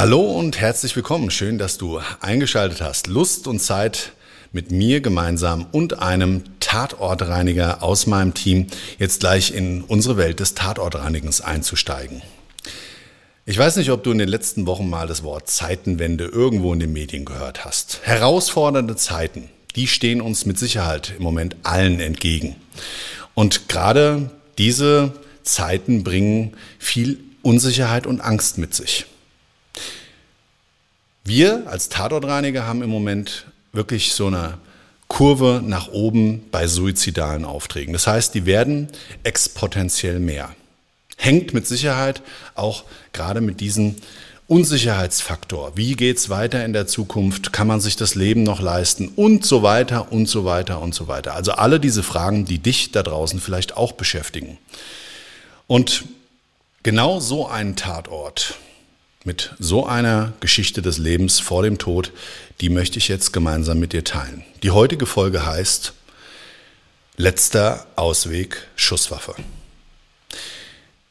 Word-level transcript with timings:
Hallo 0.00 0.22
und 0.22 0.58
herzlich 0.58 0.96
willkommen. 0.96 1.30
Schön, 1.30 1.58
dass 1.58 1.76
du 1.76 2.00
eingeschaltet 2.22 2.80
hast. 2.80 3.06
Lust 3.06 3.46
und 3.46 3.58
Zeit 3.58 4.12
mit 4.50 4.70
mir 4.70 5.02
gemeinsam 5.02 5.66
und 5.72 5.98
einem 5.98 6.42
Tatortreiniger 6.58 7.82
aus 7.82 8.06
meinem 8.06 8.32
Team 8.32 8.68
jetzt 8.98 9.20
gleich 9.20 9.52
in 9.52 9.82
unsere 9.82 10.16
Welt 10.16 10.40
des 10.40 10.54
Tatortreinigens 10.54 11.42
einzusteigen. 11.42 12.22
Ich 13.44 13.58
weiß 13.58 13.76
nicht, 13.76 13.90
ob 13.90 14.02
du 14.02 14.10
in 14.10 14.16
den 14.16 14.30
letzten 14.30 14.64
Wochen 14.64 14.88
mal 14.88 15.06
das 15.06 15.22
Wort 15.22 15.50
Zeitenwende 15.50 16.24
irgendwo 16.24 16.72
in 16.72 16.80
den 16.80 16.94
Medien 16.94 17.26
gehört 17.26 17.66
hast. 17.66 18.00
Herausfordernde 18.04 18.96
Zeiten, 18.96 19.50
die 19.76 19.86
stehen 19.86 20.22
uns 20.22 20.46
mit 20.46 20.58
Sicherheit 20.58 21.12
im 21.18 21.22
Moment 21.22 21.56
allen 21.62 22.00
entgegen. 22.00 22.56
Und 23.34 23.68
gerade 23.68 24.30
diese 24.56 25.12
Zeiten 25.42 26.04
bringen 26.04 26.54
viel 26.78 27.18
Unsicherheit 27.42 28.06
und 28.06 28.22
Angst 28.22 28.56
mit 28.56 28.72
sich. 28.72 29.04
Wir 31.24 31.64
als 31.66 31.88
Tatortreiniger 31.88 32.66
haben 32.66 32.82
im 32.82 32.90
Moment 32.90 33.46
wirklich 33.72 34.14
so 34.14 34.26
eine 34.26 34.58
Kurve 35.08 35.60
nach 35.64 35.88
oben 35.88 36.44
bei 36.50 36.66
suizidalen 36.66 37.44
Aufträgen. 37.44 37.92
Das 37.92 38.06
heißt, 38.06 38.34
die 38.34 38.46
werden 38.46 38.88
exponentiell 39.24 40.20
mehr. 40.20 40.54
Hängt 41.16 41.52
mit 41.52 41.66
Sicherheit 41.66 42.22
auch 42.54 42.84
gerade 43.12 43.40
mit 43.40 43.60
diesem 43.60 43.96
Unsicherheitsfaktor. 44.46 45.76
Wie 45.76 45.94
geht's 45.94 46.28
weiter 46.28 46.64
in 46.64 46.72
der 46.72 46.86
Zukunft? 46.86 47.52
Kann 47.52 47.66
man 47.66 47.80
sich 47.80 47.96
das 47.96 48.14
Leben 48.14 48.42
noch 48.42 48.60
leisten? 48.60 49.08
Und 49.08 49.44
so 49.44 49.62
weiter 49.62 50.10
und 50.10 50.26
so 50.26 50.44
weiter 50.44 50.80
und 50.80 50.94
so 50.94 51.06
weiter. 51.06 51.34
Also 51.34 51.52
alle 51.52 51.78
diese 51.78 52.02
Fragen, 52.02 52.46
die 52.46 52.58
dich 52.58 52.90
da 52.90 53.02
draußen 53.02 53.40
vielleicht 53.40 53.76
auch 53.76 53.92
beschäftigen. 53.92 54.58
Und 55.66 56.04
genau 56.82 57.20
so 57.20 57.46
einen 57.46 57.76
Tatort, 57.76 58.54
mit 59.24 59.54
so 59.58 59.86
einer 59.86 60.32
Geschichte 60.40 60.82
des 60.82 60.98
Lebens 60.98 61.40
vor 61.40 61.62
dem 61.62 61.78
Tod, 61.78 62.12
die 62.60 62.70
möchte 62.70 62.98
ich 62.98 63.08
jetzt 63.08 63.32
gemeinsam 63.32 63.78
mit 63.78 63.92
dir 63.92 64.04
teilen. 64.04 64.44
Die 64.62 64.70
heutige 64.70 65.06
Folge 65.06 65.44
heißt 65.44 65.92
Letzter 67.16 67.86
Ausweg 67.96 68.66
Schusswaffe. 68.76 69.34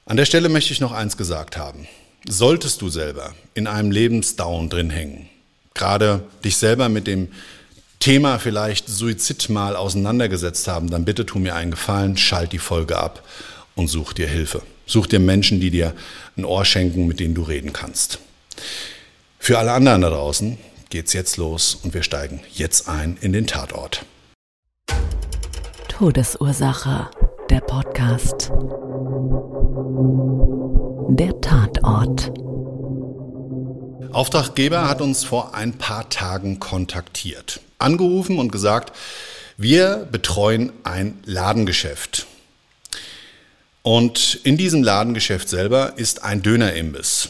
An 0.05 0.17
der 0.17 0.25
Stelle 0.25 0.49
möchte 0.49 0.73
ich 0.73 0.81
noch 0.81 0.91
eins 0.91 1.17
gesagt 1.17 1.55
haben. 1.55 1.87
Solltest 2.27 2.81
du 2.81 2.89
selber 2.89 3.35
in 3.53 3.67
einem 3.67 3.91
Lebensdown 3.91 4.69
drin 4.69 4.89
hängen, 4.89 5.29
gerade 5.75 6.23
dich 6.43 6.57
selber 6.57 6.89
mit 6.89 7.05
dem 7.05 7.29
Thema 7.99 8.39
vielleicht 8.39 8.87
Suizid 8.87 9.49
mal 9.49 9.75
auseinandergesetzt 9.75 10.67
haben, 10.67 10.89
dann 10.89 11.05
bitte 11.05 11.25
tu 11.25 11.37
mir 11.37 11.53
einen 11.53 11.71
Gefallen, 11.71 12.17
schalt 12.17 12.53
die 12.53 12.59
Folge 12.59 12.97
ab 12.97 13.23
und 13.75 13.87
such 13.87 14.13
dir 14.13 14.27
Hilfe. 14.27 14.63
Such 14.89 15.05
dir 15.05 15.19
Menschen, 15.19 15.59
die 15.59 15.69
dir 15.69 15.93
ein 16.35 16.45
Ohr 16.45 16.65
schenken, 16.65 17.05
mit 17.05 17.19
denen 17.19 17.35
du 17.35 17.43
reden 17.43 17.73
kannst. 17.73 18.17
Für 19.37 19.59
alle 19.59 19.71
anderen 19.71 20.01
da 20.01 20.09
draußen 20.09 20.57
geht's 20.89 21.13
jetzt 21.13 21.37
los 21.37 21.75
und 21.75 21.93
wir 21.93 22.01
steigen 22.01 22.39
jetzt 22.51 22.89
ein 22.89 23.15
in 23.21 23.31
den 23.31 23.45
Tatort. 23.45 24.03
Todesursache. 25.89 27.07
Der 27.51 27.59
Podcast. 27.59 28.51
Der 31.09 31.39
Tatort. 31.39 32.31
Auftraggeber 34.11 34.89
hat 34.89 35.01
uns 35.01 35.23
vor 35.23 35.53
ein 35.53 35.73
paar 35.73 36.09
Tagen 36.09 36.59
kontaktiert, 36.59 37.61
angerufen 37.77 38.39
und 38.39 38.51
gesagt, 38.51 38.97
wir 39.55 40.07
betreuen 40.11 40.71
ein 40.83 41.19
Ladengeschäft. 41.25 42.25
Und 43.81 44.39
in 44.43 44.57
diesem 44.57 44.83
Ladengeschäft 44.83 45.49
selber 45.49 45.93
ist 45.97 46.23
ein 46.23 46.41
Dönerimbiss. 46.41 47.29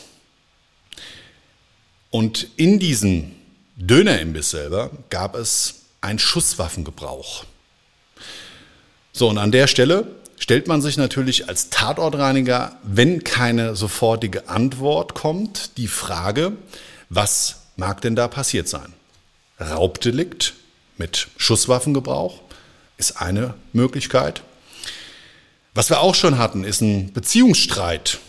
Und 2.10 2.48
in 2.56 2.80
diesem 2.80 3.36
Dönerimbiss 3.76 4.50
selber 4.50 4.90
gab 5.10 5.36
es 5.36 5.76
einen 6.02 6.20
Schusswaffengebrauch. 6.20 7.46
So, 9.14 9.30
und 9.30 9.38
an 9.38 9.52
der 9.52 9.68
Stelle 9.68 10.08
stellt 10.38 10.68
man 10.68 10.82
sich 10.82 10.98
natürlich 10.98 11.48
als 11.50 11.70
Tatortreiniger, 11.70 12.78
wenn 12.84 13.24
keine 13.24 13.76
sofortige 13.76 14.50
Antwort 14.50 15.14
kommt, 15.14 15.78
die 15.78 15.88
Frage, 15.88 16.54
was 17.10 17.62
mag 17.76 18.02
denn 18.02 18.16
da 18.16 18.28
passiert 18.28 18.68
sein? 18.68 18.94
Raubdelikt 19.60 20.54
mit 20.98 21.28
Schusswaffengebrauch 21.38 22.40
ist 22.98 23.22
eine 23.22 23.54
Möglichkeit. 23.74 24.42
Was 25.80 25.90
wir 25.90 26.02
auch 26.02 26.14
schon 26.14 26.38
hatten, 26.38 26.66
ist 26.66 26.82
ein 26.82 27.14
Beziehungsstreit 27.14 28.20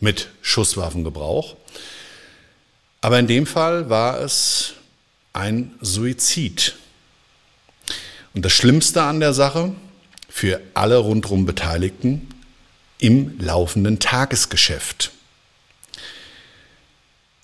mit 0.00 0.26
Schusswaffengebrauch. 0.42 1.54
Aber 3.00 3.16
in 3.20 3.28
dem 3.28 3.46
Fall 3.46 3.88
war 3.88 4.18
es 4.18 4.72
ein 5.32 5.70
Suizid. 5.80 6.74
Und 8.34 8.44
das 8.44 8.50
Schlimmste 8.50 9.04
an 9.04 9.20
der 9.20 9.34
Sache 9.34 9.72
für 10.28 10.60
alle 10.74 10.96
rundherum 10.96 11.46
Beteiligten 11.46 12.26
im 12.98 13.38
laufenden 13.38 14.00
Tagesgeschäft. 14.00 15.12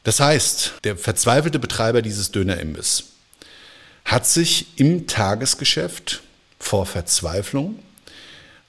Das 0.03 0.19
heißt, 0.19 0.73
der 0.83 0.97
verzweifelte 0.97 1.61
Betreiber 1.61 2.03
dieses 2.03 2.33
Dönerimbiss 2.33 3.13
hat 4.05 4.27
sich 4.27 4.67
im 4.75 5.07
Tagesgeschäft 5.07 6.23
vor 6.59 6.85
Verzweiflung 6.85 7.79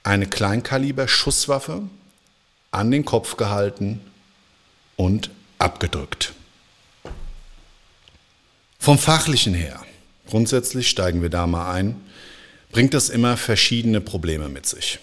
eine 0.08 0.26
Kleinkaliber-Schusswaffe 0.26 1.84
an 2.72 2.92
den 2.92 3.04
Kopf 3.04 3.36
gehalten 3.36 4.00
und 4.96 5.30
abgedrückt. 5.60 6.34
Vom 8.80 8.98
fachlichen 8.98 9.54
her, 9.54 9.84
grundsätzlich 10.30 10.88
steigen 10.88 11.22
wir 11.22 11.30
da 11.30 11.46
mal 11.46 11.74
ein, 11.74 12.00
bringt 12.72 12.94
das 12.94 13.10
immer 13.10 13.36
verschiedene 13.36 14.00
Probleme 14.00 14.48
mit 14.48 14.66
sich. 14.66 15.00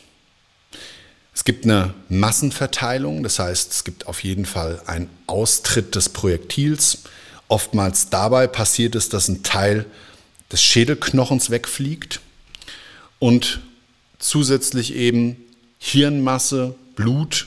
Es 1.35 1.45
gibt 1.45 1.65
eine 1.65 1.93
Massenverteilung, 2.09 3.23
das 3.23 3.39
heißt, 3.39 3.73
es 3.73 3.85
gibt 3.85 4.07
auf 4.07 4.25
jeden 4.25 4.47
Fall 4.47 4.81
einen 4.87 5.11
Austritt 5.27 5.97
des 5.97 6.09
Projektils. 6.09 7.03
Oftmals 7.49 8.09
dabei 8.09 8.47
passiert 8.47 8.95
es, 8.95 9.11
dass 9.11 9.29
ein 9.29 9.43
Teil 9.43 9.85
des 10.51 10.63
Schädelknochens 10.63 11.51
wegfliegt 11.51 12.21
und 13.19 13.61
zusätzlich 14.25 14.95
eben 14.95 15.37
Hirnmasse, 15.79 16.75
Blut 16.97 17.47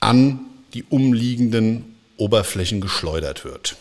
an 0.00 0.40
die 0.74 0.84
umliegenden 0.84 1.96
Oberflächen 2.16 2.80
geschleudert 2.80 3.44
wird. 3.44 3.76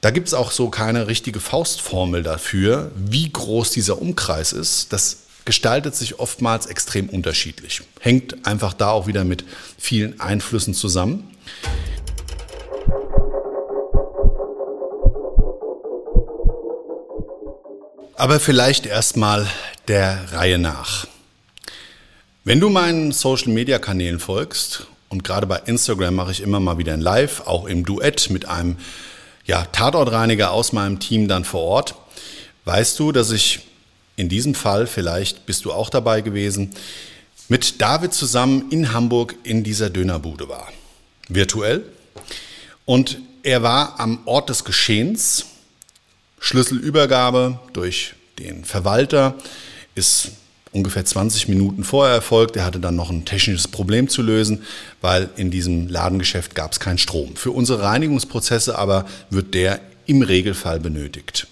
Da 0.00 0.10
gibt 0.10 0.28
es 0.28 0.34
auch 0.34 0.50
so 0.50 0.68
keine 0.70 1.06
richtige 1.06 1.40
Faustformel 1.40 2.22
dafür, 2.22 2.90
wie 2.96 3.30
groß 3.30 3.70
dieser 3.70 4.00
Umkreis 4.00 4.52
ist. 4.52 4.92
Das 4.92 5.24
gestaltet 5.44 5.94
sich 5.94 6.18
oftmals 6.18 6.66
extrem 6.66 7.08
unterschiedlich. 7.08 7.82
Hängt 8.00 8.46
einfach 8.46 8.72
da 8.72 8.90
auch 8.90 9.06
wieder 9.06 9.24
mit 9.24 9.44
vielen 9.78 10.20
Einflüssen 10.20 10.74
zusammen. 10.74 11.30
Aber 18.18 18.40
vielleicht 18.40 18.86
erstmal 18.86 19.46
der 19.88 20.32
Reihe 20.32 20.56
nach. 20.56 21.06
Wenn 22.44 22.60
du 22.60 22.70
meinen 22.70 23.12
Social-Media-Kanälen 23.12 24.20
folgst, 24.20 24.86
und 25.10 25.22
gerade 25.22 25.46
bei 25.46 25.58
Instagram 25.66 26.14
mache 26.14 26.32
ich 26.32 26.40
immer 26.40 26.58
mal 26.58 26.78
wieder 26.78 26.94
ein 26.94 27.02
Live, 27.02 27.42
auch 27.42 27.66
im 27.66 27.84
Duett 27.84 28.30
mit 28.30 28.48
einem 28.48 28.78
ja, 29.44 29.66
Tatortreiniger 29.66 30.50
aus 30.50 30.72
meinem 30.72 30.98
Team 30.98 31.28
dann 31.28 31.44
vor 31.44 31.60
Ort, 31.60 31.94
weißt 32.64 32.98
du, 32.98 33.12
dass 33.12 33.30
ich 33.32 33.60
in 34.16 34.30
diesem 34.30 34.54
Fall, 34.54 34.86
vielleicht 34.86 35.44
bist 35.44 35.66
du 35.66 35.72
auch 35.72 35.90
dabei 35.90 36.22
gewesen, 36.22 36.70
mit 37.48 37.82
David 37.82 38.14
zusammen 38.14 38.70
in 38.70 38.94
Hamburg 38.94 39.34
in 39.42 39.62
dieser 39.62 39.90
Dönerbude 39.90 40.48
war. 40.48 40.72
Virtuell. 41.28 41.84
Und 42.86 43.18
er 43.42 43.62
war 43.62 44.00
am 44.00 44.20
Ort 44.24 44.48
des 44.48 44.64
Geschehens 44.64 45.44
Schlüsselübergabe 46.40 47.58
durch 47.72 48.14
den 48.38 48.64
Verwalter 48.64 49.34
ist 49.94 50.32
ungefähr 50.72 51.04
20 51.04 51.48
Minuten 51.48 51.84
vorher 51.84 52.14
erfolgt. 52.14 52.56
Er 52.56 52.64
hatte 52.64 52.78
dann 52.78 52.96
noch 52.96 53.10
ein 53.10 53.24
technisches 53.24 53.66
Problem 53.66 54.08
zu 54.08 54.22
lösen, 54.22 54.62
weil 55.00 55.30
in 55.36 55.50
diesem 55.50 55.88
Ladengeschäft 55.88 56.54
gab 56.54 56.72
es 56.72 56.80
keinen 56.80 56.98
Strom. 56.98 57.34
Für 57.34 57.50
unsere 57.50 57.82
Reinigungsprozesse 57.82 58.78
aber 58.78 59.06
wird 59.30 59.54
der 59.54 59.80
im 60.06 60.22
Regelfall 60.22 60.78
benötigt. 60.78 61.46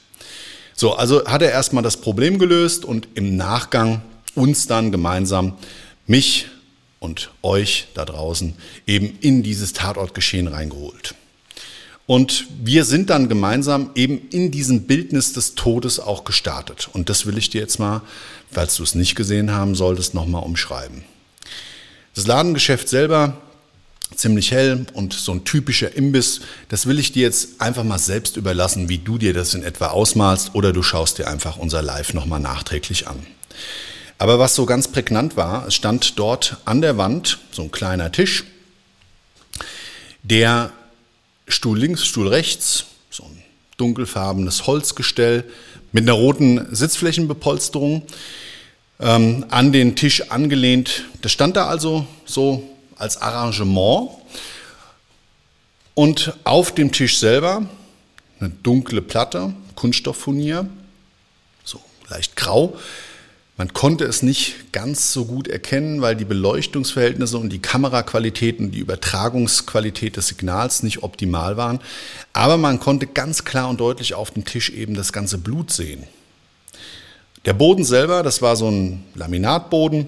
So, 0.77 0.95
also 0.95 1.25
hat 1.27 1.43
er 1.43 1.51
erstmal 1.51 1.83
das 1.83 1.97
Problem 1.97 2.39
gelöst 2.39 2.85
und 2.85 3.09
im 3.15 3.37
Nachgang 3.37 4.03
uns 4.35 4.67
dann 4.67 4.93
gemeinsam, 4.93 5.57
mich 6.07 6.49
und 6.99 7.31
euch 7.43 7.87
da 7.95 8.05
draußen, 8.05 8.55
eben 8.87 9.17
in 9.21 9.43
dieses 9.43 9.73
Tatortgeschehen 9.73 10.49
reingeholt. 10.49 11.15
Und 12.07 12.47
wir 12.63 12.85
sind 12.85 13.09
dann 13.09 13.29
gemeinsam 13.29 13.91
eben 13.95 14.29
in 14.31 14.51
diesem 14.51 14.83
Bildnis 14.83 15.33
des 15.33 15.55
Todes 15.55 15.99
auch 16.01 16.25
gestartet. 16.25 16.89
Und 16.93 17.09
das 17.09 17.25
will 17.25 17.39
ich 17.39 17.49
dir 17.49 17.63
jetzt 17.63 17.79
mal, 17.79 18.03
falls 18.51 18.77
du 18.77 18.83
es 18.83 18.95
nicht 18.95 19.15
gesehen 19.15 19.53
haben 19.53 19.75
solltest, 19.75 20.13
nochmal 20.13 20.43
umschreiben. 20.43 21.05
Das 22.15 22.27
Ladengeschäft 22.27 22.89
selber, 22.89 23.39
ziemlich 24.15 24.53
hell 24.53 24.87
und 24.93 25.15
so 25.15 25.33
ein 25.33 25.45
typischer 25.45 25.97
Imbiss, 25.97 26.41
das 26.69 26.87
will 26.87 26.99
ich 26.99 27.13
dir 27.13 27.23
jetzt 27.23 27.61
einfach 27.61 27.85
mal 27.85 27.99
selbst 27.99 28.37
überlassen, 28.37 28.89
wie 28.89 28.99
du 28.99 29.19
dir 29.19 29.33
das 29.33 29.55
in 29.55 29.63
etwa 29.63 29.89
ausmalst 29.89 30.55
oder 30.55 30.73
du 30.73 30.83
schaust 30.83 31.19
dir 31.19 31.27
einfach 31.27 31.57
unser 31.57 31.83
Live 31.83 32.15
nochmal 32.15 32.41
nachträglich 32.41 33.09
an. 33.09 33.27
Aber 34.19 34.39
was 34.39 34.55
so 34.55 34.67
ganz 34.67 34.89
prägnant 34.89 35.37
war, 35.37 35.67
es 35.67 35.75
stand 35.75 36.19
dort 36.19 36.59
an 36.67 36.83
der 36.83 36.97
Wand 36.99 37.39
so 37.51 37.63
ein 37.63 37.73
kleiner 37.73 38.13
Tisch, 38.13 38.45
der 40.23 40.73
Stuhl 41.47 41.79
links, 41.79 42.05
Stuhl 42.05 42.29
rechts, 42.29 42.87
so 43.11 43.25
ein 43.25 43.43
dunkelfarbenes 43.77 44.67
Holzgestell 44.67 45.45
mit 45.93 46.05
einer 46.05 46.13
roten 46.13 46.75
Sitzflächenbepolsterung 46.75 48.03
ähm, 49.01 49.47
an 49.51 49.73
den 49.73 49.97
Tisch 49.97 50.31
angelehnt. 50.31 51.05
Das 51.23 51.33
stand 51.33 51.57
da 51.57 51.67
also 51.67 52.07
so 52.25 52.69
als 52.97 53.17
Arrangement. 53.17 54.11
Und 55.95 56.35
auf 56.43 56.75
dem 56.75 56.91
Tisch 56.91 57.19
selber 57.19 57.67
eine 58.41 58.51
dunkle 58.51 59.01
Platte, 59.01 59.55
Kunststofffurnier, 59.77 60.69
so 61.63 61.81
leicht 62.09 62.35
grau, 62.35 62.77
man 63.57 63.73
konnte 63.73 64.05
es 64.05 64.23
nicht 64.23 64.73
ganz 64.73 65.13
so 65.13 65.27
gut 65.27 65.47
erkennen, 65.47 66.01
weil 66.01 66.17
die 66.17 66.25
Beleuchtungsverhältnisse 66.25 67.39
und 67.39 67.51
die 67.51 67.61
Kameraqualität 67.61 68.59
und 68.59 68.73
die 68.73 68.81
Übertragungsqualität 68.81 70.17
des 70.17 70.29
Signals 70.29 70.83
nicht 70.83 71.05
optimal 71.05 71.57
waren. 71.57 71.79
Aber 72.33 72.57
man 72.57 72.81
konnte 72.81 73.07
ganz 73.07 73.45
klar 73.45 73.69
und 73.69 73.79
deutlich 73.79 74.15
auf 74.15 74.33
dem 74.33 74.45
Tisch 74.45 74.71
eben 74.71 74.95
das 74.95 75.13
ganze 75.13 75.39
Blut 75.39 75.71
sehen. 75.71 76.03
Der 77.45 77.53
Boden 77.53 77.85
selber, 77.85 78.25
das 78.25 78.43
war 78.43 78.57
so 78.57 78.69
ein 78.69 79.05
Laminatboden, 79.15 80.07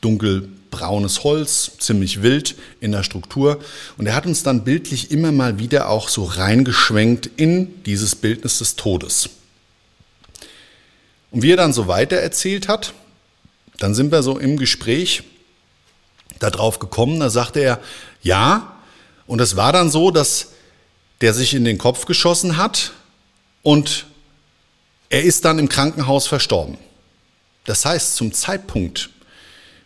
dunkelbraunes 0.00 1.24
Holz, 1.24 1.72
ziemlich 1.78 2.22
wild 2.22 2.54
in 2.80 2.92
der 2.92 3.02
Struktur. 3.02 3.58
Und 3.98 4.06
er 4.06 4.14
hat 4.14 4.24
uns 4.24 4.42
dann 4.42 4.64
bildlich 4.64 5.10
immer 5.10 5.30
mal 5.30 5.58
wieder 5.58 5.90
auch 5.90 6.08
so 6.08 6.24
reingeschwenkt 6.24 7.28
in 7.36 7.82
dieses 7.84 8.14
Bildnis 8.14 8.60
des 8.60 8.76
Todes. 8.76 9.28
Und 11.30 11.42
wie 11.42 11.52
er 11.52 11.56
dann 11.56 11.72
so 11.72 11.86
weiter 11.86 12.16
erzählt 12.16 12.68
hat, 12.68 12.92
dann 13.78 13.94
sind 13.94 14.12
wir 14.12 14.22
so 14.22 14.38
im 14.38 14.56
Gespräch 14.56 15.22
darauf 16.38 16.78
gekommen, 16.78 17.20
da 17.20 17.30
sagte 17.30 17.60
er, 17.60 17.80
ja, 18.22 18.76
und 19.26 19.40
es 19.40 19.56
war 19.56 19.72
dann 19.72 19.90
so, 19.90 20.10
dass 20.10 20.48
der 21.20 21.34
sich 21.34 21.54
in 21.54 21.64
den 21.64 21.78
Kopf 21.78 22.06
geschossen 22.06 22.56
hat 22.56 22.92
und 23.62 24.06
er 25.08 25.22
ist 25.22 25.44
dann 25.44 25.58
im 25.58 25.68
Krankenhaus 25.68 26.26
verstorben. 26.26 26.78
Das 27.64 27.84
heißt, 27.84 28.16
zum 28.16 28.32
Zeitpunkt, 28.32 29.10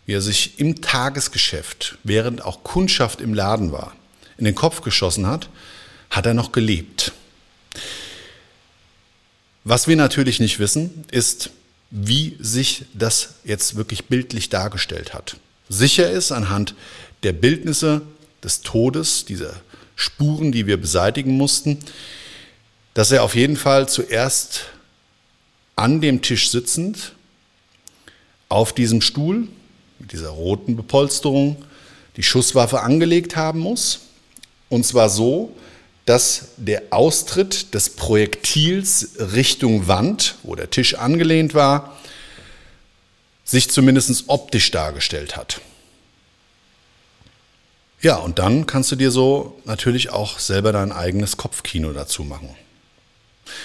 wie 0.05 0.13
er 0.13 0.21
sich 0.21 0.59
im 0.59 0.81
Tagesgeschäft, 0.81 1.97
während 2.03 2.43
auch 2.43 2.63
Kundschaft 2.63 3.21
im 3.21 3.33
Laden 3.33 3.71
war, 3.71 3.93
in 4.37 4.45
den 4.45 4.55
Kopf 4.55 4.81
geschossen 4.81 5.27
hat, 5.27 5.49
hat 6.09 6.25
er 6.25 6.33
noch 6.33 6.51
gelebt. 6.51 7.11
Was 9.67 9.87
wir 9.87 9.95
natürlich 9.95 10.39
nicht 10.39 10.59
wissen, 10.59 11.05
ist, 11.09 11.49
wie 11.89 12.37
sich 12.39 12.85
das 12.93 13.33
jetzt 13.43 13.75
wirklich 13.75 14.05
bildlich 14.05 14.49
dargestellt 14.49 15.15
hat. 15.15 15.37
Sicher 15.69 16.09
ist 16.11 16.31
anhand 16.31 16.75
der 17.23 17.33
Bildnisse 17.33 18.03
des 18.43 18.61
Todes, 18.61 19.25
dieser 19.25 19.55
Spuren, 19.95 20.51
die 20.51 20.67
wir 20.67 20.77
beseitigen 20.77 21.35
mussten, 21.35 21.79
dass 22.93 23.11
er 23.11 23.23
auf 23.23 23.33
jeden 23.33 23.57
Fall 23.57 23.89
zuerst 23.89 24.65
an 25.75 25.99
dem 25.99 26.21
Tisch 26.21 26.51
sitzend, 26.51 27.13
auf 28.49 28.71
diesem 28.71 29.01
Stuhl 29.01 29.47
mit 29.97 30.11
dieser 30.11 30.29
roten 30.29 30.75
Bepolsterung, 30.75 31.65
die 32.17 32.23
Schusswaffe 32.23 32.81
angelegt 32.81 33.35
haben 33.35 33.61
muss. 33.61 34.01
Und 34.69 34.85
zwar 34.85 35.09
so, 35.09 35.55
dass 36.05 36.49
der 36.57 36.83
Austritt 36.91 37.73
des 37.73 37.89
Projektils 37.89 39.11
Richtung 39.33 39.87
Wand, 39.87 40.35
wo 40.43 40.55
der 40.55 40.69
Tisch 40.69 40.95
angelehnt 40.95 41.53
war, 41.53 41.97
sich 43.43 43.69
zumindest 43.69 44.25
optisch 44.27 44.71
dargestellt 44.71 45.35
hat. 45.35 45.61
Ja, 48.01 48.17
und 48.17 48.37
dann 48.37 48.67
kannst 48.67 48.91
du 48.91 48.95
dir 48.95 49.09
so 49.09 49.59
natürlich 49.65 50.11
auch 50.11 50.37
selber 50.37 50.71
dein 50.71 50.91
eigenes 50.91 51.37
Kopfkino 51.37 51.91
dazu 51.91 52.23
machen. 52.23 52.55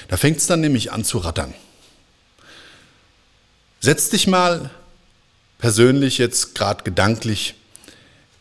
Da 0.08 0.16
fängt 0.16 0.38
es 0.38 0.46
dann 0.46 0.60
nämlich 0.60 0.92
an 0.92 1.04
zu 1.04 1.18
rattern. 1.18 1.54
Setz 3.80 4.10
dich 4.10 4.26
mal 4.26 4.70
persönlich 5.58 6.18
jetzt 6.18 6.54
gerade 6.54 6.84
gedanklich 6.84 7.54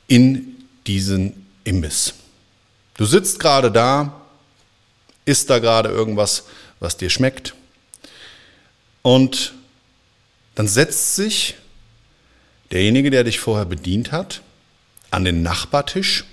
in 0.08 0.66
diesen 0.88 1.48
Imbiss. 1.64 2.14
Du 3.00 3.06
sitzt 3.06 3.40
gerade 3.40 3.72
da, 3.72 4.12
isst 5.24 5.50
da 5.50 5.60
gerade 5.60 5.88
irgendwas, 5.88 6.44
was 6.82 6.98
dir 6.98 7.10
schmeckt. 7.10 7.56
Und 9.04 9.54
dann 10.56 10.68
setzt 10.68 11.16
sich 11.16 11.56
derjenige, 12.72 13.10
der 13.10 13.24
dich 13.24 13.40
vorher 13.40 13.64
bedient 13.64 14.12
hat, 14.12 14.42
an 15.12 15.24
den 15.24 15.44
Nachbartisch, 15.44 16.26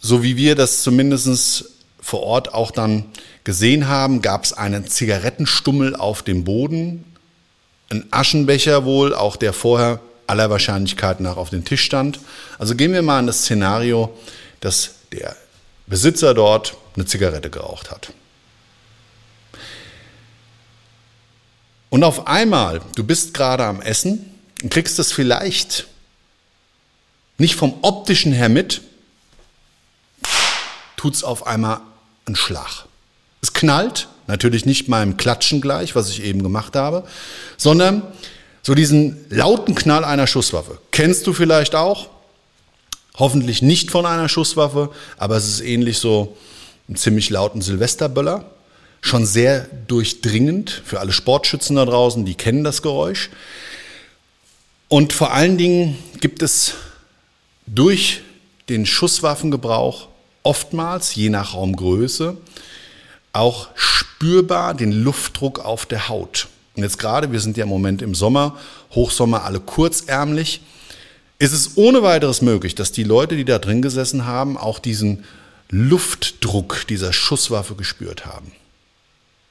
so 0.00 0.22
wie 0.22 0.38
wir 0.38 0.54
das 0.54 0.82
zumindest 0.82 1.66
vor 2.00 2.22
Ort 2.22 2.54
auch 2.54 2.70
dann 2.70 3.04
gesehen 3.44 3.88
haben, 3.88 4.22
gab 4.22 4.42
es 4.42 4.54
einen 4.54 4.88
Zigarettenstummel 4.88 5.96
auf 5.96 6.22
dem 6.22 6.44
Boden, 6.44 7.04
ein 7.90 8.06
Aschenbecher 8.10 8.86
wohl, 8.86 9.14
auch 9.14 9.36
der 9.36 9.52
vorher 9.52 10.00
aller 10.26 10.48
Wahrscheinlichkeit 10.48 11.20
nach 11.20 11.36
auf 11.36 11.50
dem 11.50 11.66
Tisch 11.66 11.82
stand. 11.82 12.20
Also 12.58 12.74
gehen 12.74 12.94
wir 12.94 13.02
mal 13.02 13.20
in 13.20 13.26
das 13.26 13.42
Szenario, 13.42 14.16
dass 14.62 14.94
der 15.12 15.36
Besitzer 15.86 16.32
dort 16.32 16.76
eine 16.96 17.04
Zigarette 17.04 17.50
geraucht 17.50 17.90
hat. 17.90 18.12
Und 21.90 22.04
auf 22.04 22.26
einmal, 22.26 22.80
du 22.94 23.04
bist 23.04 23.34
gerade 23.34 23.64
am 23.66 23.82
Essen 23.82 24.34
und 24.62 24.72
kriegst 24.72 24.98
es 24.98 25.12
vielleicht 25.12 25.86
nicht 27.36 27.56
vom 27.56 27.74
optischen 27.82 28.32
her 28.32 28.48
mit, 28.48 28.80
tut 30.96 31.14
es 31.14 31.24
auf 31.24 31.46
einmal 31.46 31.80
einen 32.24 32.36
Schlag. 32.36 32.86
Es 33.42 33.52
knallt, 33.52 34.08
natürlich 34.28 34.64
nicht 34.64 34.88
meinem 34.88 35.16
Klatschen 35.16 35.60
gleich, 35.60 35.96
was 35.96 36.08
ich 36.08 36.22
eben 36.22 36.42
gemacht 36.42 36.76
habe, 36.76 37.06
sondern 37.56 38.02
so 38.62 38.74
diesen 38.74 39.26
lauten 39.28 39.74
Knall 39.74 40.04
einer 40.04 40.28
Schusswaffe. 40.28 40.78
Kennst 40.92 41.26
du 41.26 41.32
vielleicht 41.32 41.74
auch? 41.74 42.11
Hoffentlich 43.16 43.62
nicht 43.62 43.90
von 43.90 44.06
einer 44.06 44.28
Schusswaffe, 44.28 44.90
aber 45.18 45.36
es 45.36 45.48
ist 45.48 45.60
ähnlich 45.60 45.98
so 45.98 46.36
einen 46.88 46.96
ziemlich 46.96 47.30
lauten 47.30 47.60
Silvesterböller. 47.60 48.44
Schon 49.00 49.26
sehr 49.26 49.66
durchdringend 49.88 50.82
für 50.84 51.00
alle 51.00 51.12
Sportschützen 51.12 51.76
da 51.76 51.84
draußen, 51.84 52.24
die 52.24 52.34
kennen 52.34 52.64
das 52.64 52.82
Geräusch. 52.82 53.30
Und 54.88 55.12
vor 55.12 55.32
allen 55.32 55.58
Dingen 55.58 55.98
gibt 56.20 56.42
es 56.42 56.74
durch 57.66 58.20
den 58.68 58.86
Schusswaffengebrauch 58.86 60.08
oftmals, 60.42 61.14
je 61.14 61.30
nach 61.30 61.54
Raumgröße, 61.54 62.36
auch 63.32 63.68
spürbar 63.74 64.74
den 64.74 64.92
Luftdruck 64.92 65.60
auf 65.60 65.86
der 65.86 66.08
Haut. 66.08 66.48
Und 66.76 66.82
jetzt 66.82 66.98
gerade, 66.98 67.32
wir 67.32 67.40
sind 67.40 67.56
ja 67.56 67.64
im 67.64 67.70
Moment 67.70 68.02
im 68.02 68.14
Sommer, 68.14 68.56
Hochsommer, 68.94 69.44
alle 69.44 69.60
kurzärmlich, 69.60 70.60
ist 71.42 71.52
es 71.52 71.76
ohne 71.76 72.04
weiteres 72.04 72.40
möglich, 72.40 72.76
dass 72.76 72.92
die 72.92 73.02
Leute, 73.02 73.34
die 73.36 73.44
da 73.44 73.58
drin 73.58 73.82
gesessen 73.82 74.26
haben, 74.26 74.56
auch 74.56 74.78
diesen 74.78 75.24
Luftdruck 75.70 76.86
dieser 76.88 77.12
Schusswaffe 77.12 77.74
gespürt 77.74 78.24
haben. 78.24 78.52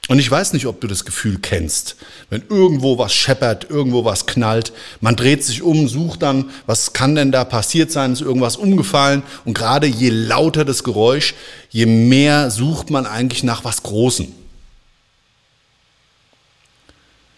Und 0.08 0.18
ich 0.18 0.32
weiß 0.32 0.54
nicht, 0.54 0.68
ob 0.68 0.80
du 0.80 0.88
das 0.88 1.04
Gefühl 1.04 1.40
kennst, 1.40 1.98
wenn 2.30 2.44
irgendwo 2.48 2.98
was 2.98 3.14
scheppert, 3.14 3.70
irgendwo 3.70 4.06
was 4.06 4.26
knallt, 4.26 4.72
man 5.02 5.18
dreht 5.18 5.44
sich 5.44 5.64
um, 5.64 5.90
sucht 5.90 6.22
dann, 6.22 6.50
was 6.66 6.94
kann 6.94 7.16
denn 7.16 7.34
da 7.34 7.44
passiert 7.44 7.92
sein, 7.92 8.14
ist 8.14 8.22
irgendwas 8.22 8.56
umgefallen 8.56 9.22
und 9.44 9.54
gerade 9.54 9.86
je 9.86 10.12
lauter 10.12 10.64
das 10.64 10.86
Geräusch, 10.86 11.34
je 11.72 11.88
mehr 11.88 12.52
sucht 12.52 12.90
man 12.90 13.06
eigentlich 13.06 13.44
nach 13.44 13.66
was 13.66 13.84
Großem. 13.84 14.32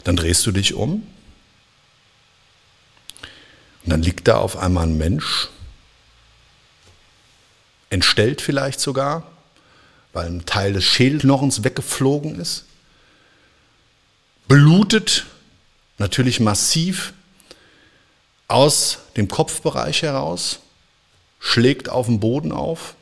Dann 0.03 0.15
drehst 0.15 0.45
du 0.45 0.51
dich 0.51 0.75
um 0.75 1.01
und 3.83 3.91
dann 3.91 4.01
liegt 4.01 4.27
da 4.27 4.37
auf 4.37 4.57
einmal 4.57 4.85
ein 4.85 4.97
Mensch, 4.97 5.49
entstellt 7.89 8.41
vielleicht 8.41 8.79
sogar, 8.79 9.23
weil 10.13 10.27
ein 10.27 10.45
Teil 10.45 10.73
des 10.73 10.85
Schädelknochens 10.85 11.63
weggeflogen 11.63 12.39
ist. 12.39 12.65
Blutet 14.47 15.25
natürlich 15.97 16.39
massiv 16.39 17.13
aus 18.47 18.99
dem 19.17 19.27
Kopfbereich 19.27 20.01
heraus, 20.03 20.59
schlägt 21.39 21.89
auf 21.89 22.05
den 22.05 22.19
Boden 22.19 22.51
auf 22.51 22.95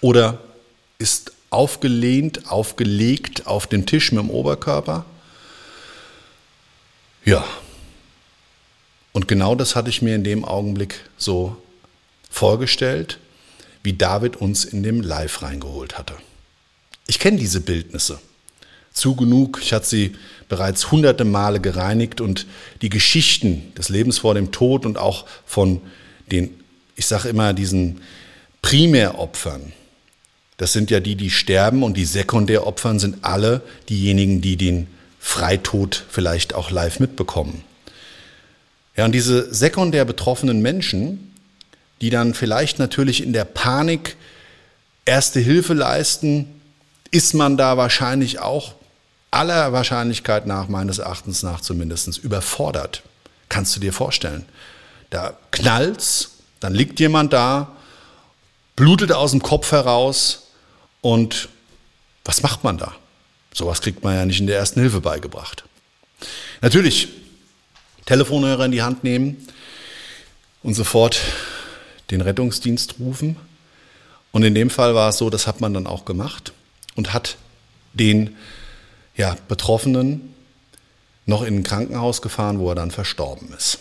oder 0.00 0.38
ist 0.98 1.32
aufgelehnt, 1.50 2.50
aufgelegt 2.50 3.46
auf 3.46 3.66
den 3.66 3.86
Tisch 3.86 4.12
mit 4.12 4.22
dem 4.22 4.30
Oberkörper. 4.30 5.04
Ja. 7.24 7.44
Und 9.14 9.28
genau 9.28 9.54
das 9.54 9.76
hatte 9.76 9.88
ich 9.88 10.02
mir 10.02 10.16
in 10.16 10.24
dem 10.24 10.44
Augenblick 10.44 10.96
so 11.16 11.56
vorgestellt 12.28 13.20
wie 13.84 13.92
David 13.92 14.36
uns 14.36 14.64
in 14.64 14.82
dem 14.82 15.02
Live 15.02 15.42
reingeholt 15.42 15.96
hatte. 15.96 16.14
Ich 17.06 17.18
kenne 17.18 17.38
diese 17.38 17.60
Bildnisse 17.60 18.18
zu 18.92 19.14
genug. 19.14 19.60
Ich 19.62 19.72
hatte 19.72 19.86
sie 19.86 20.16
bereits 20.48 20.90
hunderte 20.90 21.24
Male 21.24 21.60
gereinigt 21.60 22.20
und 22.20 22.46
die 22.82 22.88
Geschichten 22.88 23.72
des 23.76 23.88
Lebens 23.88 24.18
vor 24.18 24.34
dem 24.34 24.52
Tod 24.52 24.84
und 24.84 24.98
auch 24.98 25.26
von 25.46 25.80
den, 26.32 26.50
ich 26.96 27.06
sage 27.06 27.28
immer, 27.28 27.52
diesen 27.52 28.00
Primäropfern. 28.62 29.72
Das 30.56 30.72
sind 30.72 30.90
ja 30.90 31.00
die, 31.00 31.14
die 31.14 31.30
sterben 31.30 31.82
und 31.82 31.96
die 31.96 32.04
Sekundäropfern 32.04 32.98
sind 32.98 33.18
alle 33.22 33.60
diejenigen, 33.88 34.40
die 34.40 34.56
den 34.56 34.88
Freitod 35.20 36.04
vielleicht 36.08 36.54
auch 36.54 36.70
live 36.70 37.00
mitbekommen. 37.00 37.62
Ja, 38.96 39.04
und 39.04 39.12
diese 39.12 39.52
sekundär 39.52 40.04
betroffenen 40.04 40.62
Menschen, 40.62 41.34
die 42.00 42.10
dann 42.10 42.34
vielleicht 42.34 42.78
natürlich 42.78 43.22
in 43.22 43.32
der 43.32 43.44
Panik 43.44 44.16
erste 45.04 45.40
Hilfe 45.40 45.74
leisten, 45.74 46.60
ist 47.10 47.34
man 47.34 47.56
da 47.56 47.76
wahrscheinlich 47.76 48.40
auch 48.40 48.74
aller 49.30 49.72
Wahrscheinlichkeit 49.72 50.46
nach, 50.46 50.68
meines 50.68 50.98
Erachtens 50.98 51.42
nach 51.42 51.60
zumindest, 51.60 52.18
überfordert. 52.18 53.02
Kannst 53.48 53.74
du 53.76 53.80
dir 53.80 53.92
vorstellen? 53.92 54.44
Da 55.10 55.36
knallt's, 55.50 56.38
dann 56.60 56.74
liegt 56.74 57.00
jemand 57.00 57.32
da, 57.32 57.76
blutet 58.76 59.12
aus 59.12 59.32
dem 59.32 59.42
Kopf 59.42 59.72
heraus 59.72 60.48
und 61.00 61.48
was 62.24 62.42
macht 62.42 62.64
man 62.64 62.78
da? 62.78 62.94
Sowas 63.52 63.80
kriegt 63.80 64.02
man 64.02 64.14
ja 64.14 64.24
nicht 64.24 64.40
in 64.40 64.46
der 64.46 64.58
ersten 64.58 64.80
Hilfe 64.80 65.00
beigebracht. 65.00 65.64
Natürlich 66.60 67.08
Telefonhörer 68.06 68.66
in 68.66 68.72
die 68.72 68.82
Hand 68.82 69.04
nehmen 69.04 69.46
und 70.62 70.74
sofort 70.74 71.20
den 72.10 72.20
Rettungsdienst 72.20 72.96
rufen. 73.00 73.36
Und 74.32 74.42
in 74.42 74.54
dem 74.54 74.70
Fall 74.70 74.94
war 74.94 75.10
es 75.10 75.18
so, 75.18 75.30
das 75.30 75.46
hat 75.46 75.60
man 75.60 75.74
dann 75.74 75.86
auch 75.86 76.04
gemacht 76.04 76.52
und 76.96 77.12
hat 77.12 77.36
den 77.92 78.36
ja, 79.16 79.36
Betroffenen 79.48 80.34
noch 81.26 81.42
in 81.42 81.56
ein 81.56 81.62
Krankenhaus 81.62 82.20
gefahren, 82.20 82.58
wo 82.58 82.68
er 82.68 82.74
dann 82.74 82.90
verstorben 82.90 83.48
ist. 83.56 83.78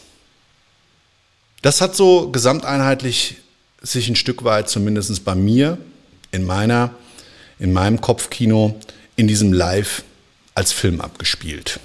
Das 1.61 1.81
hat 1.81 1.95
so 1.95 2.29
gesamteinheitlich 2.29 3.37
sich 3.81 4.07
ein 4.07 4.15
Stück 4.15 4.43
weit, 4.43 4.69
zumindest 4.69 5.23
bei 5.25 5.35
mir, 5.35 5.77
in 6.31 6.45
meiner, 6.45 6.91
in 7.59 7.73
meinem 7.73 7.99
Kopfkino, 8.01 8.79
in 9.15 9.27
diesem 9.27 9.53
Live 9.53 10.03
als 10.55 10.71
Film 10.71 11.01
abgespielt. 11.01 11.79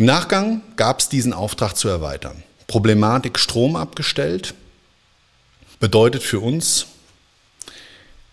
Im 0.00 0.06
Nachgang 0.06 0.62
gab 0.76 1.00
es 1.00 1.10
diesen 1.10 1.34
Auftrag 1.34 1.76
zu 1.76 1.86
erweitern. 1.86 2.42
Problematik 2.68 3.38
Strom 3.38 3.76
abgestellt. 3.76 4.54
Bedeutet 5.78 6.22
für 6.22 6.40
uns, 6.40 6.86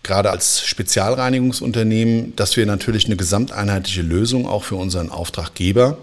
gerade 0.01 0.29
als 0.29 0.65
Spezialreinigungsunternehmen, 0.65 2.33
dass 2.37 2.55
wir 2.55 2.65
natürlich 2.65 3.07
eine 3.07 3.17
gesamteinheitliche 3.17 4.01
Lösung 4.01 4.47
auch 4.47 4.63
für 4.63 4.77
unseren 4.77 5.09
Auftraggeber 5.11 5.97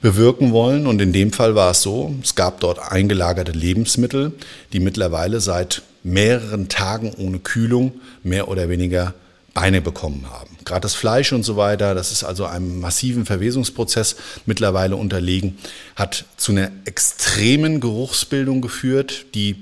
bewirken 0.00 0.52
wollen. 0.52 0.86
Und 0.86 1.02
in 1.02 1.12
dem 1.12 1.34
Fall 1.34 1.54
war 1.54 1.72
es 1.72 1.82
so, 1.82 2.14
es 2.22 2.34
gab 2.34 2.60
dort 2.60 2.78
eingelagerte 2.78 3.52
Lebensmittel, 3.52 4.32
die 4.72 4.80
mittlerweile 4.80 5.42
seit 5.42 5.82
mehreren 6.02 6.70
Tagen 6.70 7.12
ohne 7.12 7.40
Kühlung 7.40 7.92
mehr 8.22 8.48
oder 8.48 8.70
weniger 8.70 9.12
Beine 9.60 9.82
bekommen 9.82 10.24
haben. 10.30 10.56
Gerade 10.64 10.80
das 10.80 10.94
Fleisch 10.94 11.34
und 11.34 11.42
so 11.42 11.54
weiter, 11.54 11.94
das 11.94 12.12
ist 12.12 12.24
also 12.24 12.46
einem 12.46 12.80
massiven 12.80 13.26
Verwesungsprozess 13.26 14.16
mittlerweile 14.46 14.96
unterlegen, 14.96 15.58
hat 15.96 16.24
zu 16.38 16.52
einer 16.52 16.70
extremen 16.86 17.78
Geruchsbildung 17.78 18.62
geführt, 18.62 19.26
die 19.34 19.60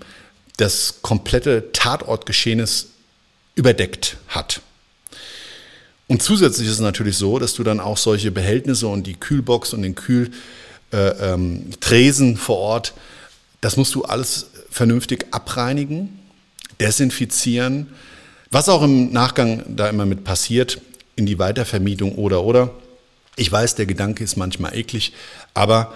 das 0.56 1.02
komplette 1.02 1.72
Tatortgeschehenes 1.72 2.90
überdeckt 3.56 4.18
hat. 4.28 4.60
Und 6.06 6.22
zusätzlich 6.22 6.68
ist 6.68 6.74
es 6.74 6.80
natürlich 6.80 7.16
so, 7.16 7.40
dass 7.40 7.54
du 7.54 7.64
dann 7.64 7.80
auch 7.80 7.96
solche 7.96 8.30
Behältnisse 8.30 8.86
und 8.86 9.04
die 9.04 9.14
Kühlbox 9.14 9.72
und 9.72 9.82
den 9.82 9.96
Kühltresen 9.96 10.32
äh, 10.92 12.30
ähm, 12.30 12.36
vor 12.36 12.58
Ort, 12.58 12.94
das 13.60 13.76
musst 13.76 13.96
du 13.96 14.04
alles 14.04 14.46
vernünftig 14.70 15.26
abreinigen, 15.32 16.20
desinfizieren, 16.78 17.88
was 18.50 18.68
auch 18.68 18.82
im 18.82 19.12
Nachgang 19.12 19.62
da 19.68 19.88
immer 19.88 20.06
mit 20.06 20.24
passiert, 20.24 20.80
in 21.16 21.26
die 21.26 21.38
Weitervermietung 21.38 22.14
oder 22.14 22.44
oder. 22.44 22.70
Ich 23.36 23.50
weiß, 23.50 23.74
der 23.74 23.86
Gedanke 23.86 24.24
ist 24.24 24.36
manchmal 24.36 24.76
eklig, 24.76 25.12
aber 25.54 25.92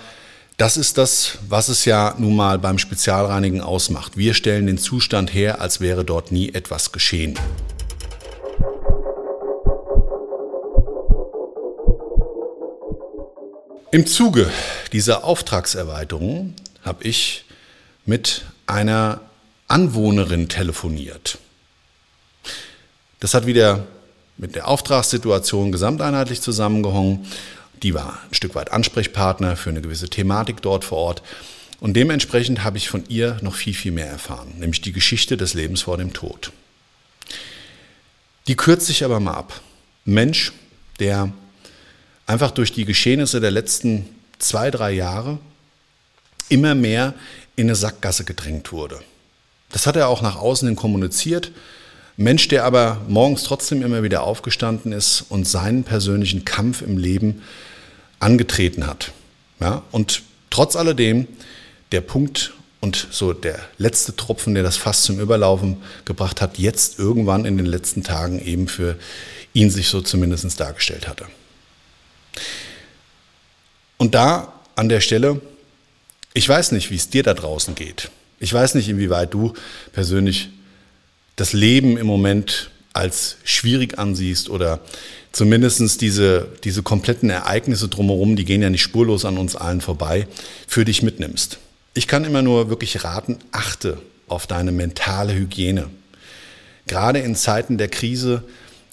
das 0.59 0.77
ist 0.77 0.99
das, 0.99 1.39
was 1.49 1.69
es 1.69 1.85
ja 1.87 2.15
nun 2.19 2.37
mal 2.37 2.59
beim 2.59 2.79
Spezialreinigen 2.79 3.61
ausmacht. 3.61 4.17
Wir 4.17 4.35
stellen 4.35 4.67
den 4.67 4.79
Zustand 4.79 5.33
her, 5.33 5.61
als 5.61 5.81
wäre 5.81 6.05
dort 6.05 6.31
nie 6.31 6.53
etwas 6.53 6.93
geschehen. 6.93 7.39
Im 13.91 14.07
Zuge 14.07 14.51
dieser 14.93 15.25
Auftragserweiterung 15.25 16.55
habe 16.83 17.05
ich 17.05 17.45
mit 18.07 18.45
einer 18.67 19.21
Anwohnerin 19.69 20.49
telefoniert. 20.49 21.39
Das 23.23 23.35
hat 23.35 23.47
wieder 23.47 23.87
mit 24.37 24.57
der 24.57 24.67
Auftragssituation 24.67 25.71
gesamteinheitlich 25.71 26.41
zusammengehangen. 26.41 27.25
Die 27.85 27.95
war 27.95 28.19
ein 28.29 28.35
Stück 28.35 28.57
weit 28.57 28.73
Ansprechpartner 28.73 29.55
für 29.55 29.71
eine 29.71 29.81
gewisse 29.81 30.09
Thematik 30.09 30.61
dort 30.61 30.85
vor 30.85 30.99
Ort. 30.99 31.23
Und 31.79 31.95
dementsprechend 31.95 32.65
habe 32.65 32.79
ich 32.79 32.89
von 32.89 33.05
ihr 33.07 33.39
noch 33.41 33.55
viel, 33.55 33.75
viel 33.75 33.93
mehr 33.93 34.09
erfahren, 34.09 34.55
nämlich 34.59 34.81
die 34.81 34.91
Geschichte 34.91 35.37
des 35.37 35.55
Lebens 35.55 35.83
vor 35.83 35.99
dem 35.99 36.13
Tod. 36.13 36.51
Die 38.49 38.57
kürzt 38.57 38.87
sich 38.87 39.05
aber 39.05 39.21
mal 39.21 39.35
ab. 39.35 39.61
Mensch, 40.05 40.53
der 40.99 41.33
einfach 42.27 42.51
durch 42.51 42.73
die 42.73 42.87
Geschehnisse 42.87 43.41
der 43.41 43.53
letzten 43.53 44.09
zwei, 44.41 44.73
drei 44.73 44.91
Jahre 44.91 45.39
immer 46.49 46.75
mehr 46.75 47.15
in 47.55 47.69
eine 47.69 47.77
Sackgasse 47.77 48.25
gedrängt 48.25 48.73
wurde. 48.73 48.99
Das 49.71 49.87
hat 49.87 49.95
er 49.95 50.09
auch 50.09 50.23
nach 50.23 50.35
außen 50.35 50.67
hin 50.67 50.77
kommuniziert. 50.77 51.53
Mensch, 52.17 52.49
der 52.49 52.65
aber 52.65 53.01
morgens 53.09 53.43
trotzdem 53.45 53.83
immer 53.83 54.03
wieder 54.03 54.23
aufgestanden 54.23 54.93
ist 54.93 55.25
und 55.29 55.47
seinen 55.49 55.85
persönlichen 55.85 56.45
Kampf 56.45 56.83
im 56.83 56.99
Leben 56.99 57.43
angetreten 58.21 58.87
hat. 58.87 59.13
Ja, 59.61 59.83
und 59.93 60.23
trotz 60.51 60.77
alledem 60.77 61.27
der 61.93 62.01
Punkt 62.01 62.53
und 62.81 63.07
so 63.11 63.33
der 63.33 63.59
letzte 63.79 64.17
Tropfen, 64.17 64.55
der 64.55 64.63
das 64.63 64.77
Fass 64.77 65.05
zum 65.05 65.21
Überlaufen 65.21 65.77
gebracht 66.05 66.41
hat, 66.41 66.59
jetzt 66.59 66.99
irgendwann 66.99 67.45
in 67.45 67.57
den 67.57 67.67
letzten 67.67 68.03
Tagen 68.03 68.45
eben 68.45 68.69
für 68.69 68.97
ihn 69.55 69.71
sich 69.71 69.89
so 69.89 70.01
zumindest 70.01 70.59
dargestellt 70.59 71.09
hatte. 71.09 71.27
Und 73.99 74.15
da 74.15 74.53
an 74.75 74.89
der 74.89 75.01
Stelle, 75.01 75.41
ich 76.35 76.49
weiß 76.49 76.73
nicht, 76.73 76.91
wie 76.91 76.97
es 76.97 77.09
dir 77.09 77.23
da 77.23 77.35
draußen 77.35 77.75
geht. 77.75 78.11
Ich 78.41 78.53
weiß 78.53 78.75
nicht, 78.75 78.89
inwieweit 78.89 79.33
du 79.33 79.53
persönlich 79.93 80.51
das 81.37 81.53
Leben 81.53 81.97
im 81.97 82.07
Moment 82.07 82.71
als 82.93 83.39
schwierig 83.45 83.99
ansiehst 83.99 84.51
oder 84.51 84.81
zumindest 85.33 86.01
diese, 86.01 86.49
diese 86.63 86.83
kompletten 86.83 87.31
Ereignisse 87.31 87.89
drumherum, 87.89 88.37
die 88.37 88.45
gehen 88.45 88.63
ja 88.63 88.71
nicht 88.71 88.83
spurlos 88.83 89.25
an 89.25 89.39
uns 89.39 89.57
allen 89.57 89.81
vorbei, 89.81 90.27
für 90.67 90.85
dich 90.85 91.03
mitnimmst. 91.03 91.59
Ich 91.95 92.07
kann 92.07 92.25
immer 92.25 92.43
nur 92.43 92.69
wirklich 92.69 93.05
raten, 93.05 93.39
achte 93.51 93.99
auf 94.29 94.47
deine 94.47 94.73
mentale 94.73 95.35
Hygiene. 95.35 95.89
Gerade 96.87 97.21
in 97.21 97.37
Zeiten 97.37 97.79
der 97.79 97.89
Krise, 97.89 98.45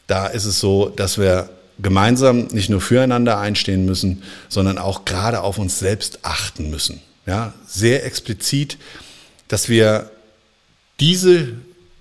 da 0.07 0.27
ist 0.27 0.45
es 0.45 0.59
so, 0.59 0.89
dass 0.89 1.17
wir 1.17 1.49
gemeinsam 1.81 2.47
nicht 2.47 2.69
nur 2.69 2.81
füreinander 2.81 3.39
einstehen 3.39 3.85
müssen, 3.85 4.23
sondern 4.49 4.77
auch 4.77 5.05
gerade 5.05 5.41
auf 5.41 5.57
uns 5.57 5.79
selbst 5.79 6.19
achten 6.23 6.69
müssen. 6.69 7.01
Ja, 7.25 7.53
sehr 7.67 8.05
explizit, 8.05 8.77
dass 9.47 9.69
wir 9.69 10.11
diese 10.99 11.53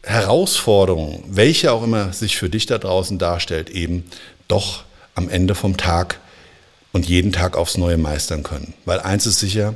Herausforderung, 0.08 1.22
welche 1.28 1.70
auch 1.70 1.82
immer 1.82 2.14
sich 2.14 2.38
für 2.38 2.48
dich 2.48 2.64
da 2.64 2.78
draußen 2.78 3.18
darstellt, 3.18 3.68
eben 3.68 4.04
doch 4.48 4.84
am 5.14 5.28
Ende 5.28 5.54
vom 5.54 5.76
Tag 5.76 6.18
und 6.92 7.06
jeden 7.06 7.30
Tag 7.30 7.58
aufs 7.58 7.76
Neue 7.76 7.98
meistern 7.98 8.42
können. 8.42 8.72
Weil 8.86 9.00
eins 9.00 9.26
ist 9.26 9.38
sicher, 9.38 9.74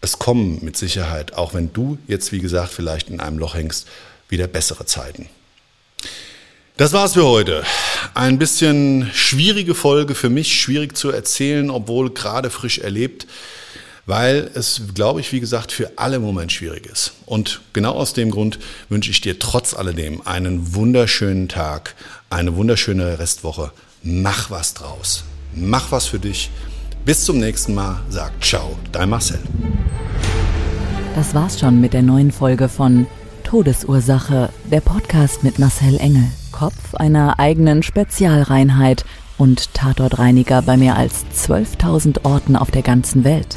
es 0.00 0.18
kommen 0.18 0.60
mit 0.62 0.78
Sicherheit, 0.78 1.34
auch 1.34 1.52
wenn 1.52 1.74
du 1.74 1.98
jetzt, 2.06 2.32
wie 2.32 2.38
gesagt, 2.38 2.72
vielleicht 2.72 3.10
in 3.10 3.20
einem 3.20 3.38
Loch 3.38 3.54
hängst, 3.54 3.86
wieder 4.30 4.46
bessere 4.46 4.86
Zeiten. 4.86 5.28
Das 6.78 6.94
war's 6.94 7.12
für 7.12 7.26
heute. 7.26 7.62
Ein 8.14 8.38
bisschen 8.38 9.10
schwierige 9.12 9.74
Folge 9.74 10.14
für 10.14 10.30
mich, 10.30 10.58
schwierig 10.58 10.96
zu 10.96 11.10
erzählen, 11.10 11.70
obwohl 11.70 12.10
gerade 12.10 12.48
frisch 12.48 12.78
erlebt, 12.78 13.26
weil 14.06 14.50
es, 14.54 14.82
glaube 14.94 15.20
ich, 15.20 15.32
wie 15.32 15.40
gesagt, 15.40 15.72
für 15.72 15.90
alle 15.96 16.16
im 16.16 16.22
Moment 16.22 16.52
schwierig 16.52 16.86
ist. 16.86 17.12
Und 17.26 17.60
genau 17.72 17.92
aus 17.92 18.12
dem 18.12 18.30
Grund 18.30 18.58
wünsche 18.88 19.10
ich 19.10 19.20
dir 19.20 19.38
trotz 19.38 19.74
alledem 19.74 20.22
einen 20.24 20.74
wunderschönen 20.74 21.48
Tag, 21.48 21.94
eine 22.30 22.56
wunderschöne 22.56 23.18
Restwoche. 23.18 23.72
Mach 24.02 24.50
was 24.50 24.74
draus. 24.74 25.24
Mach 25.54 25.90
was 25.90 26.06
für 26.06 26.20
dich. 26.20 26.50
Bis 27.04 27.24
zum 27.24 27.38
nächsten 27.38 27.74
Mal. 27.74 28.00
Sag 28.08 28.32
ciao, 28.42 28.78
dein 28.92 29.10
Marcel. 29.10 29.38
Das 31.16 31.34
war's 31.34 31.58
schon 31.58 31.80
mit 31.80 31.92
der 31.92 32.02
neuen 32.02 32.30
Folge 32.30 32.68
von 32.68 33.06
Todesursache, 33.42 34.50
der 34.70 34.80
Podcast 34.80 35.42
mit 35.42 35.58
Marcel 35.58 35.98
Engel. 35.98 36.30
Kopf 36.52 36.94
einer 36.94 37.38
eigenen 37.38 37.82
Spezialreinheit 37.82 39.04
und 39.38 39.72
Tatortreiniger 39.74 40.62
bei 40.62 40.76
mehr 40.76 40.96
als 40.96 41.24
12.000 41.34 42.24
Orten 42.24 42.56
auf 42.56 42.70
der 42.70 42.82
ganzen 42.82 43.24
Welt. 43.24 43.56